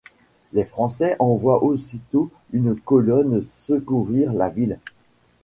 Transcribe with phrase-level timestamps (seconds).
[0.51, 4.79] Les Français envoient aussitôt une colonne secourir la ville.